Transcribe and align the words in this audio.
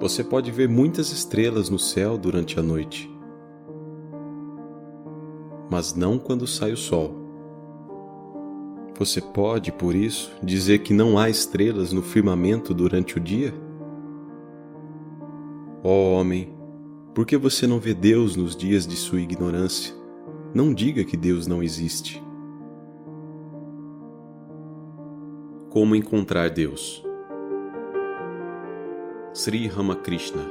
Você 0.00 0.24
pode 0.24 0.50
ver 0.50 0.66
muitas 0.66 1.12
estrelas 1.12 1.68
no 1.68 1.78
céu 1.78 2.16
durante 2.16 2.58
a 2.58 2.62
noite, 2.62 3.10
mas 5.70 5.94
não 5.94 6.18
quando 6.18 6.46
sai 6.46 6.72
o 6.72 6.76
sol. 6.76 7.14
Você 8.98 9.20
pode, 9.20 9.70
por 9.70 9.94
isso, 9.94 10.32
dizer 10.42 10.78
que 10.78 10.94
não 10.94 11.18
há 11.18 11.28
estrelas 11.28 11.92
no 11.92 12.00
firmamento 12.00 12.72
durante 12.72 13.18
o 13.18 13.20
dia? 13.20 13.52
Ó 15.84 15.90
oh, 15.90 16.12
homem, 16.18 16.50
por 17.14 17.26
que 17.26 17.36
você 17.36 17.66
não 17.66 17.78
vê 17.78 17.92
Deus 17.92 18.36
nos 18.36 18.56
dias 18.56 18.86
de 18.86 18.96
sua 18.96 19.20
ignorância? 19.20 19.94
Não 20.54 20.72
diga 20.72 21.04
que 21.04 21.16
Deus 21.16 21.46
não 21.46 21.62
existe. 21.62 22.22
Como 25.68 25.94
encontrar 25.94 26.48
Deus? 26.48 27.09
Sri 29.42 29.68
Ramakrishna 29.68 30.42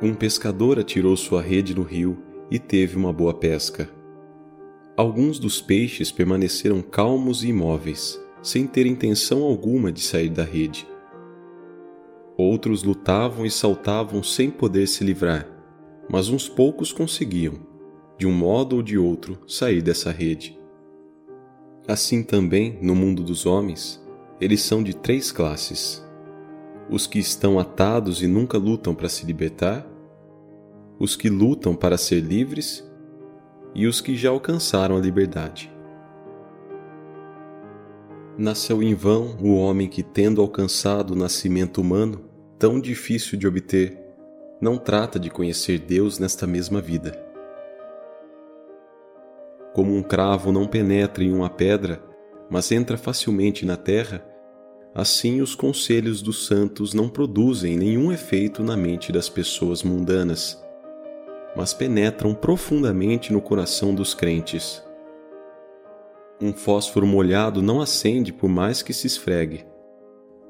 Um 0.00 0.14
pescador 0.14 0.78
atirou 0.78 1.16
sua 1.16 1.42
rede 1.42 1.74
no 1.74 1.82
rio 1.82 2.22
e 2.48 2.56
teve 2.56 2.96
uma 2.96 3.12
boa 3.12 3.34
pesca. 3.34 3.90
Alguns 4.96 5.40
dos 5.40 5.60
peixes 5.60 6.12
permaneceram 6.12 6.80
calmos 6.80 7.42
e 7.42 7.48
imóveis, 7.48 8.16
sem 8.40 8.64
ter 8.64 8.86
intenção 8.86 9.42
alguma 9.42 9.90
de 9.90 10.00
sair 10.00 10.28
da 10.28 10.44
rede. 10.44 10.86
Outros 12.36 12.84
lutavam 12.84 13.44
e 13.44 13.50
saltavam 13.50 14.22
sem 14.22 14.52
poder 14.52 14.86
se 14.86 15.02
livrar, 15.02 15.48
mas 16.08 16.28
uns 16.28 16.48
poucos 16.48 16.92
conseguiam, 16.92 17.54
de 18.16 18.24
um 18.24 18.32
modo 18.32 18.76
ou 18.76 18.82
de 18.84 18.96
outro, 18.96 19.40
sair 19.48 19.82
dessa 19.82 20.12
rede. 20.12 20.56
Assim 21.88 22.22
também, 22.22 22.78
no 22.80 22.94
mundo 22.94 23.24
dos 23.24 23.44
homens, 23.46 24.00
eles 24.42 24.60
são 24.60 24.82
de 24.82 24.94
três 24.94 25.30
classes: 25.30 26.04
os 26.90 27.06
que 27.06 27.20
estão 27.20 27.60
atados 27.60 28.22
e 28.22 28.26
nunca 28.26 28.58
lutam 28.58 28.92
para 28.92 29.08
se 29.08 29.24
libertar, 29.24 29.86
os 30.98 31.14
que 31.14 31.30
lutam 31.30 31.76
para 31.76 31.96
ser 31.96 32.20
livres 32.20 32.84
e 33.72 33.86
os 33.86 34.00
que 34.00 34.16
já 34.16 34.30
alcançaram 34.30 34.96
a 34.96 35.00
liberdade. 35.00 35.72
Nasceu 38.36 38.82
em 38.82 38.94
vão 38.94 39.36
o 39.40 39.54
homem 39.54 39.88
que, 39.88 40.02
tendo 40.02 40.40
alcançado 40.40 41.12
o 41.12 41.16
nascimento 41.16 41.80
humano, 41.80 42.24
tão 42.58 42.80
difícil 42.80 43.38
de 43.38 43.46
obter, 43.46 43.96
não 44.60 44.76
trata 44.76 45.20
de 45.20 45.30
conhecer 45.30 45.78
Deus 45.78 46.18
nesta 46.18 46.46
mesma 46.46 46.80
vida. 46.80 47.12
Como 49.72 49.94
um 49.94 50.02
cravo 50.02 50.50
não 50.50 50.66
penetra 50.66 51.22
em 51.22 51.32
uma 51.32 51.48
pedra, 51.48 52.02
mas 52.50 52.72
entra 52.72 52.98
facilmente 52.98 53.64
na 53.64 53.76
terra, 53.76 54.31
Assim, 54.94 55.40
os 55.40 55.54
conselhos 55.54 56.20
dos 56.20 56.46
santos 56.46 56.92
não 56.92 57.08
produzem 57.08 57.78
nenhum 57.78 58.12
efeito 58.12 58.62
na 58.62 58.76
mente 58.76 59.10
das 59.10 59.26
pessoas 59.26 59.82
mundanas, 59.82 60.62
mas 61.56 61.72
penetram 61.72 62.34
profundamente 62.34 63.32
no 63.32 63.40
coração 63.40 63.94
dos 63.94 64.12
crentes. 64.12 64.84
Um 66.38 66.52
fósforo 66.52 67.06
molhado 67.06 67.62
não 67.62 67.80
acende 67.80 68.34
por 68.34 68.48
mais 68.48 68.82
que 68.82 68.92
se 68.92 69.06
esfregue. 69.06 69.64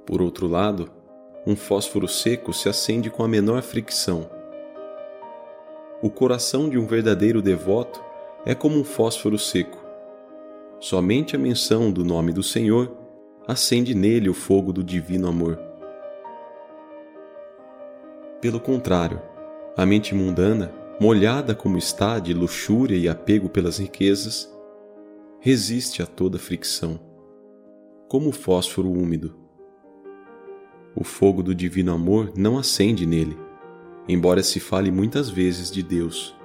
Por 0.05 0.21
outro 0.21 0.49
lado, 0.49 0.91
um 1.47 1.55
fósforo 1.55 2.09
seco 2.09 2.53
se 2.53 2.69
acende 2.69 3.11
com 3.11 3.23
a 3.23 3.29
menor 3.29 3.63
fricção. 3.63 4.29
O 6.03 6.11
coração 6.11 6.69
de 6.69 6.79
um 6.79 6.87
verdadeiro 6.87 7.41
devoto 7.41 8.03
é 8.45 8.57
como 8.57 8.77
um 8.77 8.83
fósforo 8.83 9.39
seco. 9.39 9.79
Somente 10.81 11.37
a 11.37 11.39
menção 11.39 11.93
do 11.93 12.05
nome 12.05 12.33
do 12.33 12.43
Senhor 12.43 13.02
acende 13.47 13.95
nele 13.95 14.29
o 14.29 14.35
fogo 14.35 14.73
do 14.73 14.85
divino 14.85 15.29
amor. 15.29 15.59
Pelo 18.41 18.61
contrário, 18.61 19.21
a 19.77 19.85
mente 19.85 20.15
mundana, 20.15 20.73
molhada 21.01 21.55
como 21.55 21.77
está 21.77 22.19
de 22.19 22.33
luxúria 22.33 22.97
e 22.97 23.09
apego 23.09 23.49
pelas 23.49 23.79
riquezas, 23.79 24.53
resiste 25.41 26.03
a 26.03 26.07
toda 26.07 26.39
fricção, 26.39 27.01
como 28.09 28.29
o 28.29 28.33
fósforo 28.33 28.91
úmido. 28.91 29.35
O 30.95 31.03
fogo 31.03 31.43
do 31.43 31.55
divino 31.55 31.93
amor 31.93 32.33
não 32.37 32.59
acende 32.59 33.07
nele, 33.07 33.37
embora 34.07 34.43
se 34.43 34.61
fale 34.61 34.91
muitas 34.91 35.29
vezes 35.29 35.71
de 35.71 35.83
Deus. 35.83 36.37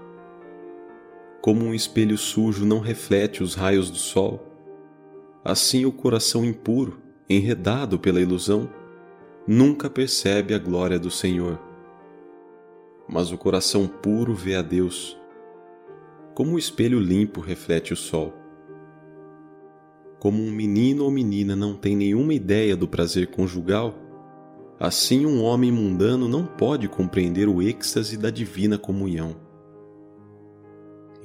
Como 1.42 1.64
um 1.66 1.74
espelho 1.74 2.18
sujo 2.18 2.66
não 2.66 2.80
reflete 2.80 3.44
os 3.44 3.54
raios 3.54 3.90
do 3.90 3.98
sol, 3.98 4.47
Assim, 5.48 5.86
o 5.86 5.94
coração 5.94 6.44
impuro, 6.44 6.98
enredado 7.30 7.98
pela 7.98 8.20
ilusão, 8.20 8.70
nunca 9.48 9.90
percebe 9.90 10.54
a 10.54 10.60
glória 10.60 11.00
do 11.00 11.10
Senhor. 11.10 11.58
Mas 13.08 13.32
o 13.32 13.38
coração 13.38 13.88
puro 13.88 14.36
vê 14.36 14.58
a 14.58 14.62
Deus, 14.62 15.18
como 16.36 16.56
o 16.56 16.60
espelho 16.60 17.00
limpo 17.00 17.40
reflete 17.40 17.94
o 17.94 17.96
sol. 17.96 18.34
Como 20.20 20.44
um 20.44 20.52
menino 20.52 21.06
ou 21.06 21.10
menina 21.10 21.56
não 21.56 21.76
tem 21.76 21.96
nenhuma 21.96 22.34
ideia 22.34 22.76
do 22.76 22.86
prazer 22.86 23.28
conjugal, 23.28 23.96
assim 24.78 25.26
um 25.26 25.42
homem 25.42 25.72
mundano 25.72 26.28
não 26.28 26.46
pode 26.46 26.90
compreender 26.90 27.48
o 27.48 27.62
êxtase 27.62 28.18
da 28.18 28.30
divina 28.30 28.78
comunhão. 28.78 29.47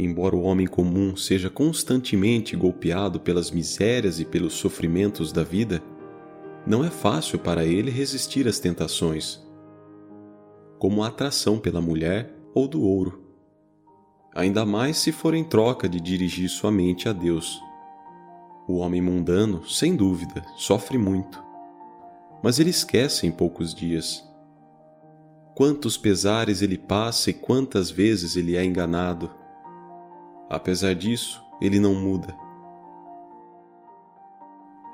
Embora 0.05 0.35
o 0.35 0.43
homem 0.43 0.67
comum 0.67 1.15
seja 1.15 1.49
constantemente 1.49 2.57
golpeado 2.57 3.21
pelas 3.21 3.53
misérias 3.53 4.19
e 4.19 4.25
pelos 4.25 4.55
sofrimentos 4.55 5.31
da 5.31 5.45
vida, 5.45 5.81
não 6.67 6.85
é 6.85 6.91
fácil 6.91 7.39
para 7.39 7.65
ele 7.65 7.89
resistir 7.89 8.49
às 8.49 8.59
tentações, 8.59 9.41
como 10.77 11.05
a 11.05 11.07
atração 11.07 11.57
pela 11.57 11.81
mulher 11.81 12.35
ou 12.53 12.67
do 12.67 12.83
ouro. 12.83 13.23
Ainda 14.35 14.67
mais 14.67 14.97
se 14.97 15.13
for 15.13 15.35
em 15.35 15.45
troca 15.45 15.89
de 15.89 16.01
dirigir 16.01 16.49
sua 16.49 16.73
mente 16.73 17.09
a 17.09 17.13
Deus. 17.13 17.61
O 18.67 18.79
homem 18.79 19.01
mundano, 19.01 19.65
sem 19.69 19.95
dúvida, 19.95 20.45
sofre 20.57 20.99
muito, 20.99 21.41
mas 22.43 22.59
ele 22.59 22.71
esquece 22.71 23.25
em 23.25 23.31
poucos 23.31 23.73
dias. 23.73 24.21
Quantos 25.55 25.97
pesares 25.97 26.61
ele 26.61 26.79
passa 26.79 27.31
e 27.31 27.35
quantas 27.35 27.89
vezes 27.89 28.35
ele 28.35 28.57
é 28.57 28.65
enganado 28.65 29.31
Apesar 30.49 30.95
disso, 30.95 31.43
ele 31.61 31.79
não 31.79 31.95
muda. 31.95 32.37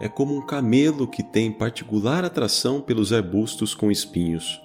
É 0.01 0.09
como 0.09 0.37
um 0.37 0.47
camelo 0.47 1.09
que 1.09 1.23
tem 1.23 1.51
particular 1.51 2.25
atração 2.25 2.81
pelos 2.81 3.13
arbustos 3.13 3.75
com 3.75 3.91
espinhos, 3.91 4.61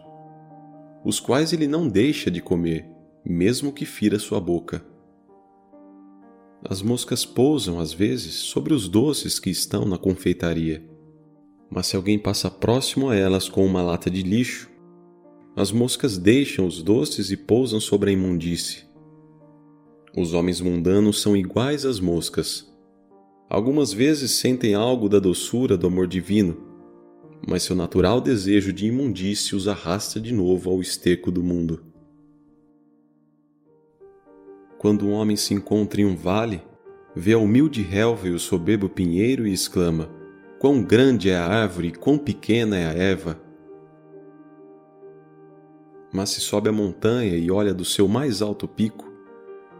os 1.03 1.19
quais 1.19 1.51
ele 1.51 1.67
não 1.67 1.87
deixa 1.87 2.29
de 2.29 2.39
comer, 2.39 2.87
mesmo 3.25 3.73
que 3.73 3.85
fira 3.85 4.19
sua 4.19 4.39
boca. 4.39 4.85
As 6.69 6.81
moscas 6.81 7.25
pousam, 7.25 7.79
às 7.79 7.91
vezes, 7.91 8.35
sobre 8.35 8.73
os 8.73 8.87
doces 8.87 9.39
que 9.39 9.49
estão 9.49 9.85
na 9.85 9.97
confeitaria, 9.97 10.87
mas 11.69 11.87
se 11.87 11.95
alguém 11.95 12.19
passa 12.19 12.51
próximo 12.51 13.09
a 13.09 13.15
elas 13.15 13.49
com 13.49 13.65
uma 13.65 13.81
lata 13.81 14.09
de 14.09 14.21
lixo, 14.21 14.69
as 15.55 15.71
moscas 15.71 16.17
deixam 16.17 16.67
os 16.67 16.83
doces 16.83 17.31
e 17.31 17.37
pousam 17.37 17.79
sobre 17.79 18.11
a 18.11 18.13
imundície. 18.13 18.83
Os 20.15 20.33
homens 20.35 20.61
mundanos 20.61 21.21
são 21.21 21.35
iguais 21.35 21.85
às 21.85 21.99
moscas. 21.99 22.71
Algumas 23.49 23.91
vezes 23.91 24.31
sentem 24.31 24.75
algo 24.75 25.09
da 25.09 25.17
doçura 25.17 25.75
do 25.75 25.87
amor 25.87 26.05
divino, 26.05 26.55
mas 27.47 27.63
seu 27.63 27.75
natural 27.75 28.21
desejo 28.21 28.71
de 28.71 28.85
imundície 28.85 29.55
os 29.55 29.67
arrasta 29.67 30.19
de 30.19 30.31
novo 30.31 30.69
ao 30.69 30.81
esterco 30.81 31.31
do 31.31 31.41
mundo. 31.41 31.83
Quando 34.77 35.07
um 35.07 35.13
homem 35.13 35.35
se 35.35 35.53
encontra 35.55 36.01
em 36.01 36.05
um 36.05 36.15
vale, 36.15 36.61
vê 37.15 37.33
a 37.33 37.39
humilde 37.39 37.81
relva 37.81 38.27
e 38.27 38.31
o 38.31 38.39
soberbo 38.39 38.87
pinheiro 38.87 39.47
e 39.47 39.53
exclama: 39.53 40.11
Quão 40.59 40.83
grande 40.83 41.31
é 41.31 41.37
a 41.37 41.47
árvore 41.47 41.87
e 41.87 41.91
quão 41.91 42.19
pequena 42.19 42.77
é 42.77 42.85
a 42.85 42.93
erva! 42.93 43.41
Mas 46.11 46.29
se 46.29 46.39
sobe 46.39 46.69
a 46.69 46.71
montanha 46.71 47.35
e 47.35 47.49
olha 47.49 47.73
do 47.73 47.83
seu 47.83 48.07
mais 48.07 48.43
alto 48.43 48.67
pico, 48.67 49.12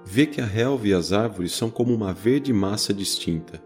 vê 0.06 0.26
que 0.26 0.42
a 0.42 0.46
relva 0.46 0.88
e 0.88 0.94
as 0.94 1.14
árvores 1.14 1.54
são 1.54 1.70
como 1.70 1.94
uma 1.94 2.14
verde 2.14 2.52
massa 2.52 2.94
distinta. 2.94 3.62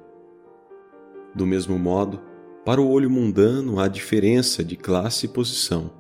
Do 1.33 1.45
mesmo 1.45 1.77
modo, 1.77 2.21
para 2.65 2.81
o 2.81 2.89
olho 2.89 3.09
mundano 3.09 3.79
há 3.79 3.87
diferença 3.87 4.63
de 4.63 4.75
classe 4.75 5.25
e 5.25 5.29
posição. 5.29 5.91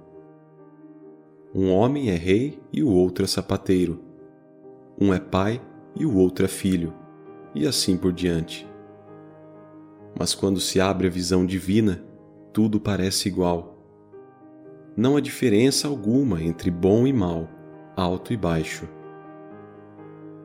Um 1.53 1.71
homem 1.71 2.09
é 2.09 2.15
rei 2.15 2.59
e 2.71 2.83
o 2.83 2.89
outro 2.89 3.23
é 3.23 3.27
sapateiro. 3.27 4.03
Um 4.99 5.13
é 5.13 5.19
pai 5.19 5.61
e 5.95 6.05
o 6.05 6.15
outro 6.15 6.45
é 6.45 6.47
filho, 6.47 6.93
e 7.55 7.65
assim 7.65 7.97
por 7.97 8.11
diante. 8.11 8.67
Mas 10.17 10.35
quando 10.35 10.59
se 10.59 10.79
abre 10.79 11.07
a 11.07 11.09
visão 11.09 11.45
divina, 11.45 12.03
tudo 12.51 12.79
parece 12.79 13.27
igual. 13.27 13.77
Não 14.95 15.15
há 15.15 15.21
diferença 15.21 15.87
alguma 15.87 16.41
entre 16.41 16.71
bom 16.71 17.05
e 17.05 17.13
mal, 17.13 17.47
alto 17.95 18.33
e 18.33 18.37
baixo. 18.37 18.87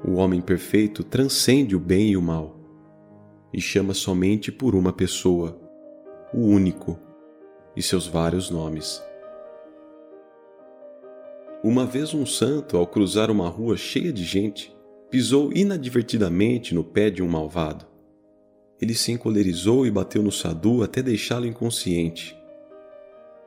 O 0.04 0.14
homem 0.14 0.40
perfeito 0.40 1.04
transcende 1.04 1.76
o 1.76 1.80
bem 1.80 2.10
e 2.10 2.16
o 2.16 2.22
mal 2.22 2.58
e 3.52 3.60
chama 3.60 3.92
somente 3.92 4.50
por 4.50 4.74
uma 4.74 4.92
pessoa, 4.92 5.60
o 6.32 6.40
único, 6.40 6.98
e 7.76 7.82
seus 7.82 8.06
vários 8.06 8.50
nomes. 8.50 9.02
Uma 11.62 11.86
vez 11.86 12.12
um 12.12 12.26
santo, 12.26 12.76
ao 12.76 12.86
cruzar 12.86 13.30
uma 13.30 13.48
rua 13.48 13.76
cheia 13.76 14.12
de 14.12 14.24
gente, 14.24 14.74
pisou 15.10 15.52
inadvertidamente 15.52 16.74
no 16.74 16.82
pé 16.82 17.10
de 17.10 17.22
um 17.22 17.28
malvado. 17.28 17.86
Ele 18.80 18.94
se 18.94 19.12
encolerizou 19.12 19.86
e 19.86 19.90
bateu 19.90 20.22
no 20.22 20.32
Sadu 20.32 20.82
até 20.82 21.02
deixá-lo 21.02 21.46
inconsciente. 21.46 22.36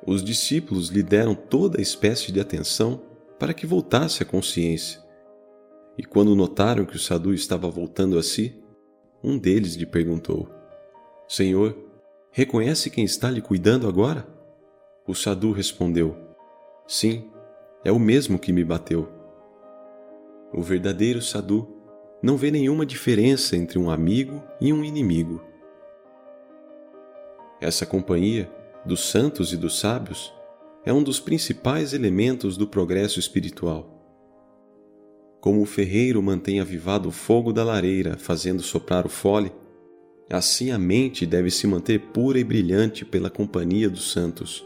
Os 0.05 0.23
discípulos 0.23 0.89
lhe 0.89 1.03
deram 1.03 1.35
toda 1.35 1.79
a 1.79 1.81
espécie 1.81 2.31
de 2.31 2.39
atenção 2.39 3.01
para 3.37 3.53
que 3.53 3.65
voltasse 3.65 4.23
à 4.23 4.25
consciência. 4.25 5.04
E 5.97 6.03
quando 6.03 6.35
notaram 6.35 6.85
que 6.85 6.95
o 6.95 6.99
Sadu 6.99 7.33
estava 7.33 7.69
voltando 7.69 8.17
a 8.17 8.23
si, 8.23 8.61
um 9.23 9.37
deles 9.37 9.75
lhe 9.75 9.85
perguntou: 9.85 10.49
Senhor, 11.27 11.77
reconhece 12.31 12.89
quem 12.89 13.03
está 13.03 13.29
lhe 13.31 13.41
cuidando 13.41 13.87
agora? 13.87 14.27
O 15.07 15.13
Sadu 15.13 15.51
respondeu: 15.51 16.15
Sim, 16.87 17.29
é 17.83 17.91
o 17.91 17.99
mesmo 17.99 18.37
que 18.37 18.51
me 18.51 18.63
bateu. 18.63 19.07
O 20.53 20.61
verdadeiro 20.61 21.21
Sadu 21.21 21.67
não 22.21 22.37
vê 22.37 22.49
nenhuma 22.51 22.85
diferença 22.85 23.55
entre 23.55 23.77
um 23.77 23.89
amigo 23.89 24.43
e 24.59 24.73
um 24.73 24.83
inimigo. 24.83 25.43
Essa 27.61 27.85
companhia 27.85 28.49
dos 28.85 29.09
santos 29.09 29.53
e 29.53 29.57
dos 29.57 29.79
sábios 29.79 30.33
é 30.83 30.93
um 30.93 31.01
dos 31.01 31.19
principais 31.19 31.93
elementos 31.93 32.57
do 32.57 32.67
progresso 32.67 33.19
espiritual. 33.19 33.94
Como 35.45 35.61
o 35.61 35.65
ferreiro 35.67 36.23
mantém 36.23 36.59
avivado 36.59 37.09
o 37.09 37.11
fogo 37.11 37.53
da 37.53 37.63
lareira, 37.63 38.17
fazendo 38.17 38.63
soprar 38.63 39.05
o 39.05 39.09
fole, 39.09 39.51
assim 40.27 40.71
a 40.71 40.79
mente 40.79 41.23
deve 41.23 41.51
se 41.51 41.67
manter 41.67 41.99
pura 41.99 42.39
e 42.39 42.43
brilhante 42.43 43.05
pela 43.05 43.29
companhia 43.29 43.87
dos 43.87 44.11
santos. 44.11 44.65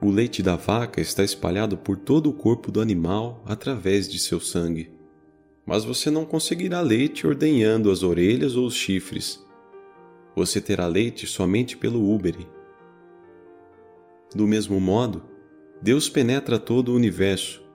O 0.00 0.08
leite 0.10 0.42
da 0.42 0.56
vaca 0.56 0.98
está 0.98 1.22
espalhado 1.22 1.76
por 1.76 1.98
todo 1.98 2.30
o 2.30 2.32
corpo 2.32 2.72
do 2.72 2.80
animal 2.80 3.42
através 3.44 4.08
de 4.08 4.18
seu 4.18 4.40
sangue. 4.40 4.90
Mas 5.66 5.84
você 5.84 6.10
não 6.10 6.24
conseguirá 6.24 6.80
leite 6.80 7.26
ordenhando 7.26 7.90
as 7.90 8.02
orelhas 8.02 8.56
ou 8.56 8.64
os 8.64 8.74
chifres. 8.74 9.44
Você 10.34 10.58
terá 10.58 10.86
leite 10.86 11.26
somente 11.26 11.76
pelo 11.76 12.02
úbere. 12.02 12.48
Do 14.34 14.46
mesmo 14.46 14.80
modo, 14.80 15.22
Deus 15.82 16.08
penetra 16.08 16.58
todo 16.58 16.92
o 16.92 16.96
universo, 16.96 17.65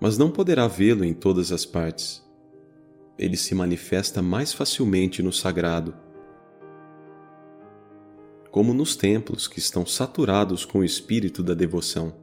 mas 0.00 0.16
não 0.16 0.30
poderá 0.30 0.66
vê-lo 0.66 1.04
em 1.04 1.12
todas 1.12 1.52
as 1.52 1.64
partes. 1.64 2.24
Ele 3.18 3.36
se 3.36 3.54
manifesta 3.54 4.22
mais 4.22 4.52
facilmente 4.52 5.22
no 5.22 5.32
sagrado 5.32 5.94
como 8.50 8.72
nos 8.72 8.96
templos 8.96 9.46
que 9.46 9.58
estão 9.58 9.84
saturados 9.84 10.64
com 10.64 10.80
o 10.80 10.84
espírito 10.84 11.42
da 11.42 11.54
devoção. 11.54 12.14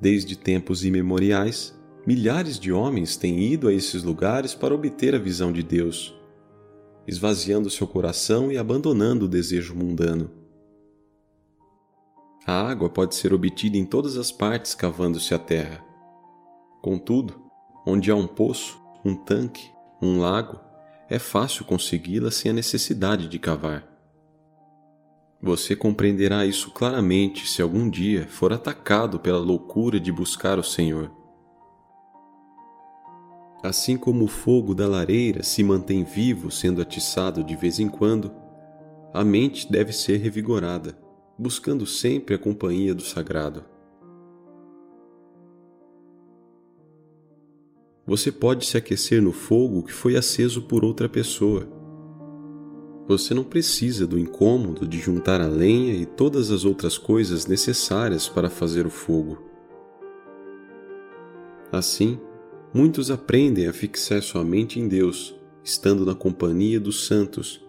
Desde 0.00 0.36
tempos 0.36 0.84
imemoriais, 0.84 1.78
milhares 2.06 2.58
de 2.58 2.72
homens 2.72 3.16
têm 3.16 3.40
ido 3.52 3.68
a 3.68 3.72
esses 3.72 4.02
lugares 4.02 4.54
para 4.54 4.74
obter 4.74 5.14
a 5.14 5.18
visão 5.18 5.52
de 5.52 5.62
Deus, 5.62 6.14
esvaziando 7.06 7.70
seu 7.70 7.86
coração 7.86 8.50
e 8.50 8.58
abandonando 8.58 9.26
o 9.26 9.28
desejo 9.28 9.74
mundano. 9.74 10.30
A 12.44 12.68
água 12.68 12.90
pode 12.90 13.14
ser 13.14 13.32
obtida 13.32 13.76
em 13.76 13.84
todas 13.84 14.16
as 14.16 14.32
partes 14.32 14.74
cavando-se 14.74 15.32
a 15.32 15.38
terra. 15.38 15.91
Contudo, 16.82 17.40
onde 17.86 18.10
há 18.10 18.16
um 18.16 18.26
poço, 18.26 18.82
um 19.04 19.14
tanque, 19.14 19.70
um 20.02 20.18
lago, 20.18 20.58
é 21.08 21.16
fácil 21.16 21.64
consegui-la 21.64 22.32
sem 22.32 22.50
a 22.50 22.54
necessidade 22.54 23.28
de 23.28 23.38
cavar. 23.38 23.86
Você 25.40 25.76
compreenderá 25.76 26.44
isso 26.44 26.72
claramente 26.72 27.48
se 27.48 27.62
algum 27.62 27.88
dia 27.88 28.26
for 28.26 28.52
atacado 28.52 29.20
pela 29.20 29.38
loucura 29.38 30.00
de 30.00 30.10
buscar 30.10 30.58
o 30.58 30.64
Senhor. 30.64 31.08
Assim 33.62 33.96
como 33.96 34.24
o 34.24 34.28
fogo 34.28 34.74
da 34.74 34.88
lareira 34.88 35.44
se 35.44 35.62
mantém 35.62 36.02
vivo 36.02 36.50
sendo 36.50 36.82
atiçado 36.82 37.44
de 37.44 37.54
vez 37.54 37.78
em 37.78 37.88
quando, 37.88 38.34
a 39.14 39.22
mente 39.22 39.70
deve 39.70 39.92
ser 39.92 40.16
revigorada, 40.16 40.98
buscando 41.38 41.86
sempre 41.86 42.34
a 42.34 42.38
companhia 42.38 42.92
do 42.92 43.02
sagrado. 43.02 43.71
Você 48.12 48.30
pode 48.30 48.66
se 48.66 48.76
aquecer 48.76 49.22
no 49.22 49.32
fogo 49.32 49.82
que 49.82 49.92
foi 49.92 50.16
aceso 50.16 50.62
por 50.62 50.84
outra 50.84 51.08
pessoa 51.08 51.66
você 53.06 53.34
não 53.34 53.42
precisa 53.42 54.06
do 54.06 54.18
incômodo 54.18 54.86
de 54.86 54.98
juntar 54.98 55.40
a 55.40 55.46
lenha 55.46 55.94
e 55.94 56.06
todas 56.06 56.50
as 56.50 56.64
outras 56.64 56.96
coisas 56.96 57.46
necessárias 57.46 58.28
para 58.28 58.48
fazer 58.48 58.86
o 58.86 58.90
fogo. 58.90 59.42
Assim, 61.70 62.18
muitos 62.72 63.10
aprendem 63.10 63.66
a 63.66 63.72
fixar 63.72 64.22
sua 64.22 64.44
mente 64.44 64.78
em 64.78 64.86
Deus, 64.86 65.34
estando 65.64 66.06
na 66.06 66.14
companhia 66.14 66.78
dos 66.78 67.06
santos, 67.06 67.64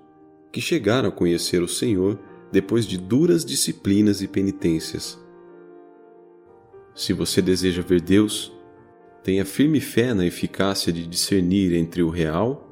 que 0.52 0.62
chegaram 0.62 1.10
a 1.10 1.12
conhecer 1.12 1.62
o 1.62 1.68
Senhor 1.68 2.20
depois 2.52 2.86
de 2.86 2.98
duras 2.98 3.44
disciplinas 3.44 4.22
e 4.22 4.28
penitências. 4.28 5.20
Se 6.94 7.12
você 7.12 7.42
deseja 7.42 7.82
ver 7.82 8.02
Deus, 8.02 8.54
tenha 9.24 9.46
firme 9.46 9.80
fé 9.80 10.14
na 10.14 10.26
eficácia 10.26 10.92
de 10.92 11.08
discernir 11.08 11.74
entre 11.74 12.04
o 12.04 12.10
real 12.10 12.70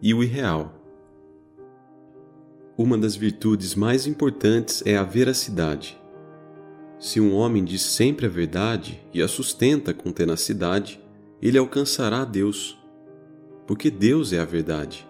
e 0.00 0.12
o 0.12 0.22
irreal 0.22 0.82
uma 2.76 2.96
das 2.96 3.14
virtudes 3.14 3.74
mais 3.74 4.06
importantes 4.06 4.82
é 4.86 4.96
a 4.96 5.02
veracidade. 5.02 6.00
Se 6.98 7.20
um 7.20 7.34
homem 7.34 7.62
diz 7.62 7.82
sempre 7.82 8.24
a 8.24 8.28
verdade 8.28 9.00
e 9.12 9.20
a 9.20 9.28
sustenta 9.28 9.92
com 9.92 10.10
tenacidade, 10.10 10.98
ele 11.40 11.58
alcançará 11.58 12.24
Deus, 12.24 12.78
porque 13.66 13.90
Deus 13.90 14.32
é 14.32 14.38
a 14.38 14.44
verdade. 14.44 15.06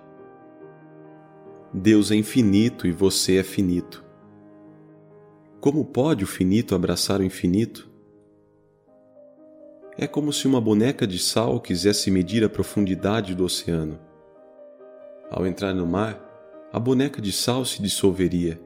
Deus 1.72 2.10
é 2.10 2.16
infinito 2.16 2.86
e 2.86 2.90
você 2.90 3.36
é 3.36 3.44
finito. 3.44 4.04
Como 5.60 5.84
pode 5.84 6.24
o 6.24 6.26
finito 6.26 6.74
abraçar 6.74 7.20
o 7.20 7.24
infinito? 7.24 7.91
É 9.98 10.06
como 10.06 10.32
se 10.32 10.46
uma 10.46 10.60
boneca 10.60 11.06
de 11.06 11.18
sal 11.18 11.60
quisesse 11.60 12.10
medir 12.10 12.42
a 12.42 12.48
profundidade 12.48 13.34
do 13.34 13.44
oceano. 13.44 14.00
Ao 15.30 15.46
entrar 15.46 15.74
no 15.74 15.86
mar, 15.86 16.18
a 16.72 16.78
boneca 16.78 17.20
de 17.20 17.30
sal 17.30 17.62
se 17.66 17.82
dissolveria. 17.82 18.58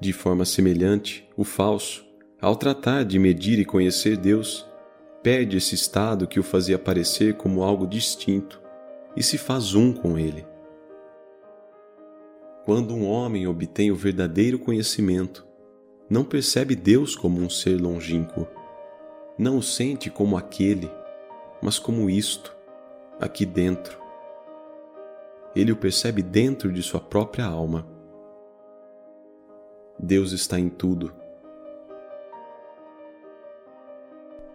De 0.00 0.12
forma 0.12 0.44
semelhante, 0.44 1.28
o 1.36 1.42
falso, 1.42 2.06
ao 2.40 2.54
tratar 2.54 3.04
de 3.04 3.18
medir 3.18 3.58
e 3.58 3.64
conhecer 3.64 4.16
Deus, 4.16 4.64
perde 5.20 5.56
esse 5.56 5.74
estado 5.74 6.28
que 6.28 6.38
o 6.38 6.44
fazia 6.44 6.78
parecer 6.78 7.34
como 7.34 7.64
algo 7.64 7.86
distinto 7.86 8.62
e 9.16 9.22
se 9.24 9.36
faz 9.36 9.74
um 9.74 9.92
com 9.92 10.16
ele. 10.16 10.46
Quando 12.64 12.94
um 12.94 13.04
homem 13.04 13.48
obtém 13.48 13.90
o 13.90 13.96
verdadeiro 13.96 14.60
conhecimento, 14.60 15.44
não 16.08 16.24
percebe 16.24 16.76
Deus 16.76 17.16
como 17.16 17.40
um 17.40 17.50
ser 17.50 17.80
longínquo, 17.80 18.46
não 19.40 19.56
o 19.56 19.62
sente 19.62 20.10
como 20.10 20.36
aquele, 20.36 20.90
mas 21.62 21.78
como 21.78 22.10
isto, 22.10 22.54
aqui 23.18 23.46
dentro, 23.46 23.98
ele 25.56 25.72
o 25.72 25.76
percebe 25.76 26.22
dentro 26.22 26.70
de 26.70 26.82
sua 26.82 27.00
própria 27.00 27.46
alma. 27.46 27.86
Deus 29.98 30.32
está 30.32 30.60
em 30.60 30.68
tudo. 30.68 31.12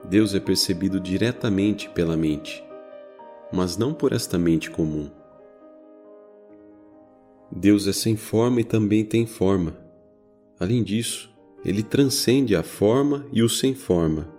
Deus 0.08 0.36
é 0.36 0.40
percebido 0.40 1.00
diretamente 1.00 1.90
pela 1.90 2.16
mente, 2.16 2.64
mas 3.52 3.76
não 3.76 3.94
por 3.94 4.14
esta 4.14 4.38
mente 4.38 4.70
comum. 4.70 5.10
Deus 7.52 7.88
é 7.88 7.94
sem 7.94 8.16
forma 8.16 8.62
e 8.62 8.64
também 8.64 9.04
tem 9.04 9.26
forma. 9.26 9.76
Além 10.60 10.84
disso, 10.84 11.34
ele 11.64 11.82
transcende 11.82 12.56
a 12.56 12.62
forma 12.62 13.26
e 13.32 13.42
o 13.42 13.50
sem 13.50 13.74
forma. 13.74 14.35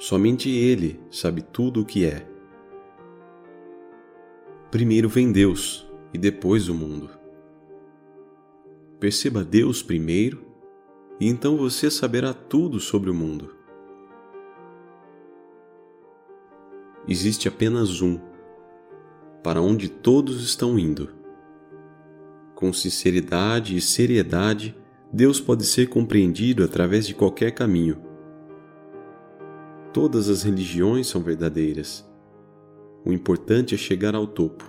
Somente 0.00 0.48
ele 0.48 0.98
sabe 1.10 1.42
tudo 1.42 1.82
o 1.82 1.84
que 1.84 2.06
é. 2.06 2.26
Primeiro 4.70 5.10
vem 5.10 5.30
Deus, 5.30 5.86
e 6.10 6.16
depois 6.16 6.70
o 6.70 6.74
mundo. 6.74 7.10
Perceba 8.98 9.44
Deus 9.44 9.82
primeiro, 9.82 10.42
e 11.20 11.28
então 11.28 11.58
você 11.58 11.90
saberá 11.90 12.32
tudo 12.32 12.80
sobre 12.80 13.10
o 13.10 13.14
mundo. 13.14 13.54
Existe 17.06 17.46
apenas 17.46 18.00
um, 18.00 18.18
para 19.42 19.60
onde 19.60 19.90
todos 19.90 20.42
estão 20.42 20.78
indo. 20.78 21.10
Com 22.54 22.72
sinceridade 22.72 23.76
e 23.76 23.82
seriedade, 23.82 24.74
Deus 25.12 25.42
pode 25.42 25.66
ser 25.66 25.90
compreendido 25.90 26.64
através 26.64 27.06
de 27.06 27.12
qualquer 27.12 27.50
caminho. 27.50 28.08
Todas 29.92 30.28
as 30.28 30.42
religiões 30.42 31.08
são 31.08 31.20
verdadeiras. 31.20 32.08
O 33.04 33.12
importante 33.12 33.74
é 33.74 33.78
chegar 33.78 34.14
ao 34.14 34.26
topo. 34.26 34.64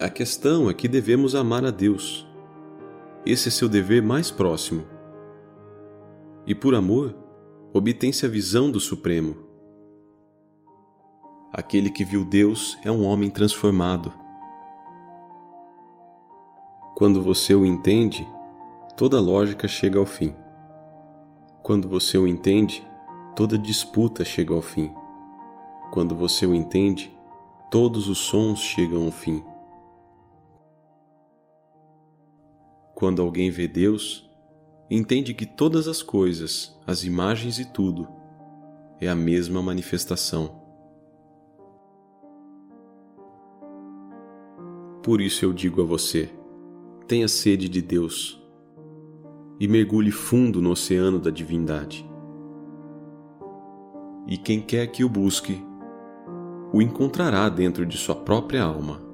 A 0.00 0.08
questão 0.08 0.68
é 0.68 0.74
que 0.74 0.88
devemos 0.88 1.34
amar 1.34 1.64
a 1.64 1.70
Deus, 1.70 2.26
esse 3.24 3.48
é 3.48 3.52
seu 3.52 3.68
dever 3.68 4.02
mais 4.02 4.32
próximo. 4.32 4.84
E 6.44 6.56
por 6.56 6.74
amor, 6.74 7.14
obtém-se 7.72 8.26
a 8.26 8.28
visão 8.28 8.68
do 8.68 8.80
Supremo. 8.80 9.36
Aquele 11.52 11.88
que 11.88 12.04
viu 12.04 12.24
Deus 12.24 12.76
é 12.82 12.90
um 12.90 13.04
homem 13.04 13.30
transformado. 13.30 14.12
Quando 16.96 17.22
você 17.22 17.54
o 17.54 17.64
entende, 17.64 18.26
toda 18.96 19.20
lógica 19.20 19.68
chega 19.68 20.00
ao 20.00 20.06
fim. 20.06 20.34
Quando 21.62 21.88
você 21.88 22.18
o 22.18 22.26
entende, 22.26 22.84
toda 23.36 23.56
disputa 23.56 24.24
chega 24.24 24.52
ao 24.52 24.60
fim. 24.60 24.92
Quando 25.92 26.16
você 26.16 26.44
o 26.44 26.52
entende, 26.52 27.16
todos 27.70 28.08
os 28.08 28.18
sons 28.18 28.58
chegam 28.58 29.04
ao 29.04 29.12
fim. 29.12 29.44
Quando 32.96 33.22
alguém 33.22 33.48
vê 33.48 33.68
Deus, 33.68 34.28
entende 34.90 35.32
que 35.34 35.46
todas 35.46 35.86
as 35.86 36.02
coisas, 36.02 36.76
as 36.84 37.04
imagens 37.04 37.60
e 37.60 37.64
tudo, 37.64 38.08
é 39.00 39.08
a 39.08 39.14
mesma 39.14 39.62
manifestação. 39.62 40.60
Por 45.00 45.20
isso 45.20 45.44
eu 45.44 45.52
digo 45.52 45.80
a 45.80 45.84
você: 45.84 46.28
tenha 47.06 47.28
sede 47.28 47.68
de 47.68 47.80
Deus 47.80 48.41
e 49.62 49.68
mergulhe 49.68 50.10
fundo 50.10 50.60
no 50.60 50.72
oceano 50.72 51.20
da 51.20 51.30
divindade. 51.30 52.04
E 54.26 54.36
quem 54.36 54.60
quer 54.60 54.88
que 54.88 55.04
o 55.04 55.08
busque, 55.08 55.56
o 56.72 56.82
encontrará 56.82 57.48
dentro 57.48 57.86
de 57.86 57.96
sua 57.96 58.16
própria 58.16 58.64
alma. 58.64 59.11